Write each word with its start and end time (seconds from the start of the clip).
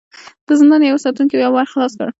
د 0.47 0.49
زندان 0.59 0.81
يوه 0.89 1.01
ساتونکي 1.05 1.35
يو 1.37 1.51
ور 1.55 1.67
خلاص 1.73 1.93
کړ. 1.99 2.07